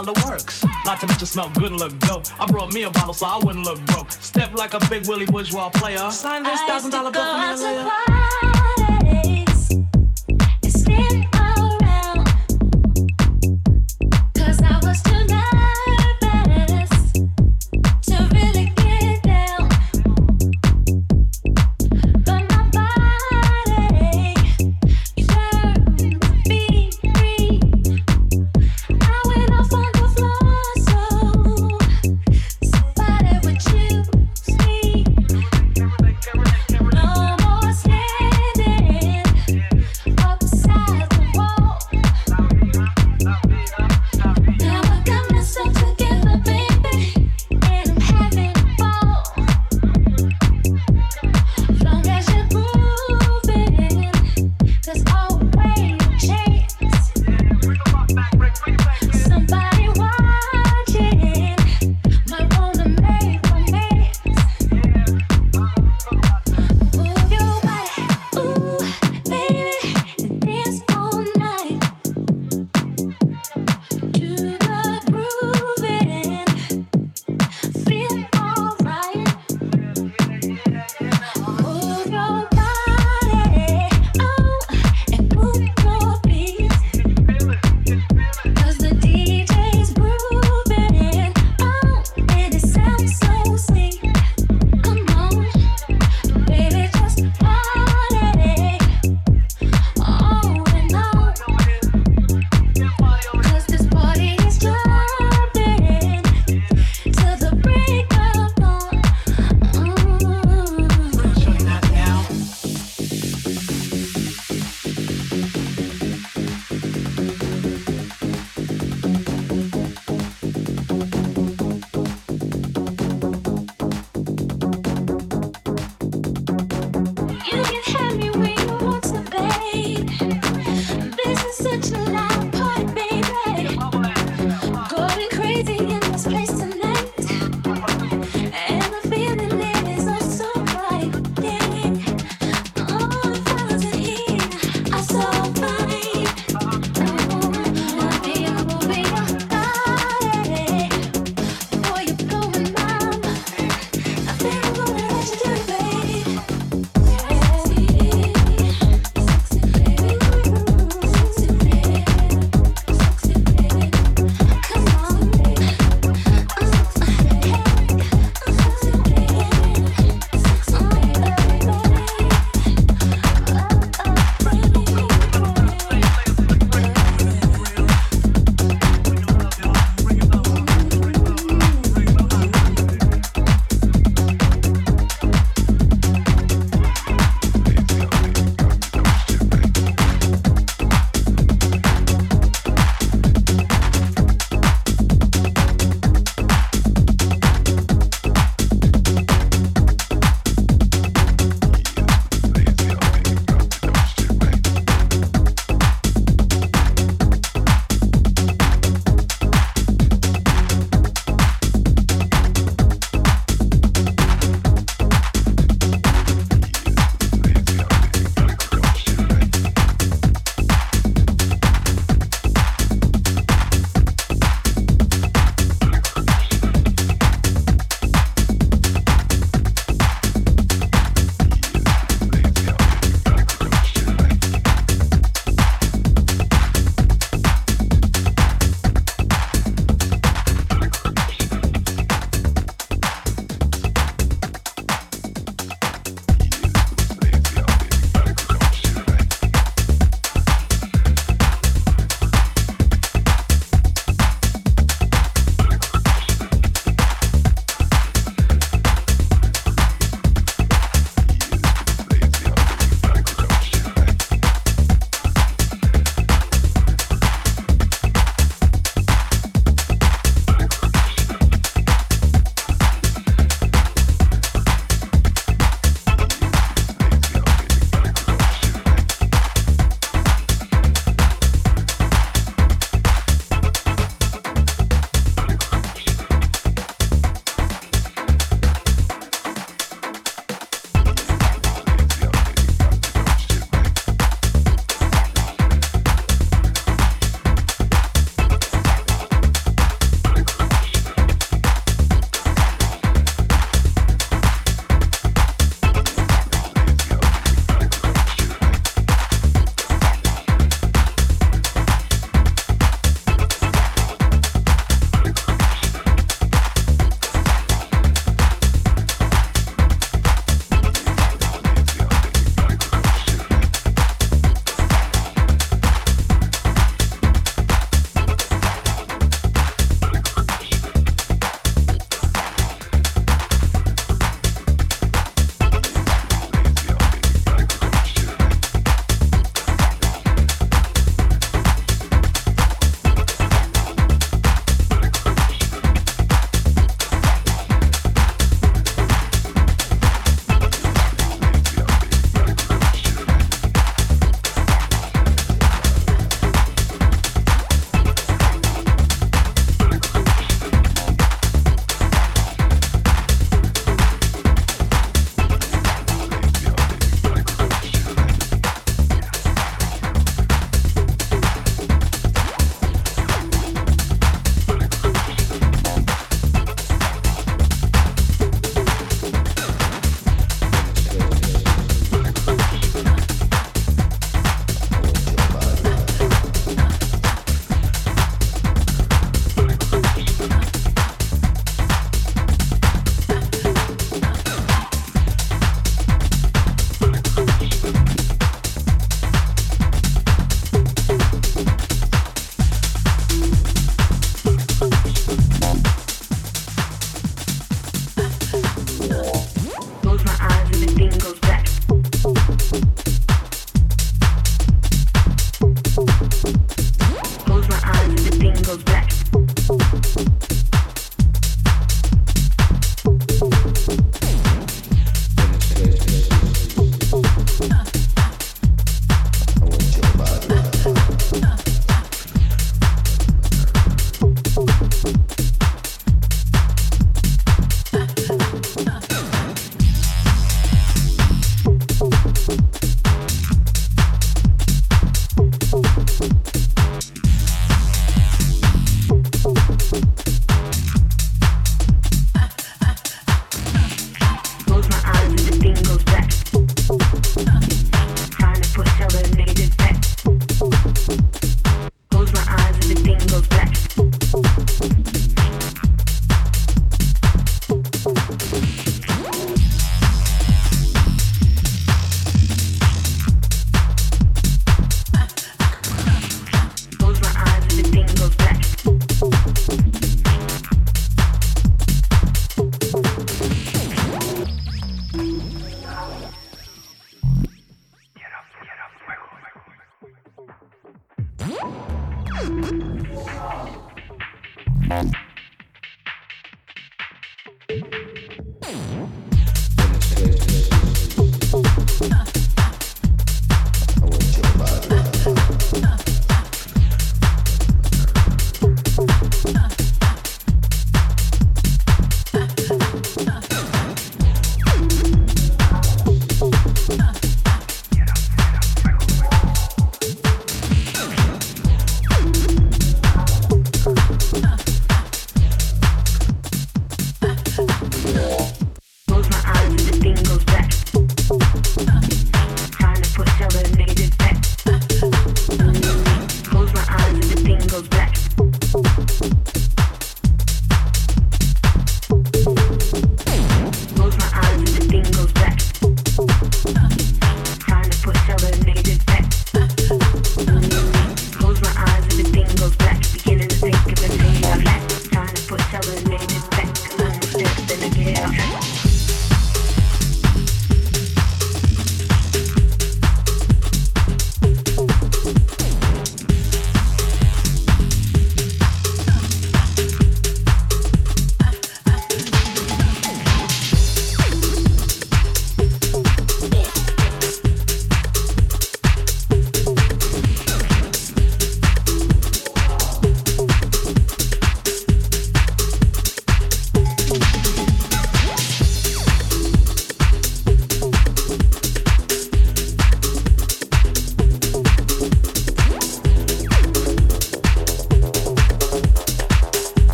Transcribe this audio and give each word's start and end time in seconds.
Cristal 0.00 0.14
the 0.14 0.28
works. 0.28 0.64
Not 0.84 1.00
to 1.00 1.06
mention 1.06 1.26
smell 1.26 1.50
good 1.50 1.72
and 1.72 1.78
look 1.78 1.98
dope. 2.00 2.24
I 2.40 2.46
brought 2.46 2.72
me 2.72 2.84
a 2.84 2.90
bottle 2.90 3.14
so 3.14 3.26
I 3.26 3.38
wouldn't 3.42 3.64
look 3.64 3.84
broke. 3.86 4.10
Step 4.12 4.54
like 4.54 4.74
a 4.74 4.80
big 4.88 5.06
Willie 5.06 5.26
bourgeois 5.26 5.70
player. 5.70 6.10
Sign 6.10 6.42
this 6.42 6.60
thousand 6.62 6.90
dollar 6.90 7.10
bill 7.10 7.24
for 7.24 7.38
me 7.38 7.56
to 7.56 7.62
live. 7.62 8.79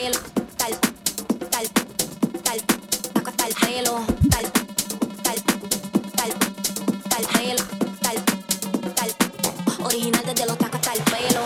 pelo, 0.00 0.18
tal, 0.56 0.72
tal, 1.50 1.66
original 9.84 10.24
desde 10.24 10.46
los 10.46 10.56
tacos 10.58 10.80
hasta 10.80 11.04
pelo. 11.04 11.42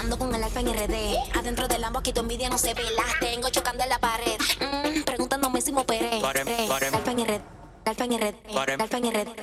Ando 0.00 0.18
con 0.18 0.34
el 0.34 0.42
alfa 0.42 0.60
en 0.60 0.74
RD, 0.74 1.16
adentro 1.38 1.68
del 1.68 1.80
Lambo 1.80 2.00
aquí 2.00 2.12
tu 2.12 2.20
envidia 2.20 2.50
no 2.50 2.58
se 2.58 2.74
ve, 2.74 2.82
tengo 3.20 3.48
chocando 3.48 3.86
la 3.86 3.98
pared, 3.98 4.38
mm, 4.60 5.02
preguntándome 5.02 5.60
si 5.60 5.72
me 5.72 5.80
en 5.80 6.22
RD, 6.22 6.70
alfa 6.70 7.10
en 7.12 7.20
RD, 7.24 7.40
alfa 8.78 8.98
en 8.98 9.10
RD. 9.10 9.35